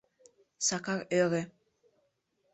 Сакар 0.67 0.99
ӧрӧ... 1.19 1.41